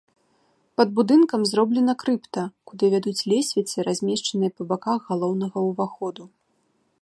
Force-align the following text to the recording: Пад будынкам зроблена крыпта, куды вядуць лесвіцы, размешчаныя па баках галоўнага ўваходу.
Пад 0.79 0.93
будынкам 0.99 1.41
зроблена 1.49 1.93
крыпта, 2.03 2.43
куды 2.71 2.89
вядуць 2.95 3.25
лесвіцы, 3.33 3.77
размешчаныя 3.89 4.51
па 4.59 4.63
баках 4.73 4.99
галоўнага 5.13 5.57
ўваходу. 5.69 6.23